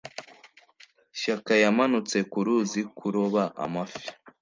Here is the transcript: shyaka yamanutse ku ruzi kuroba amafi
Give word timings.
shyaka 1.19 1.53
yamanutse 1.63 2.17
ku 2.31 2.39
ruzi 2.45 2.81
kuroba 2.97 3.43
amafi 3.65 4.05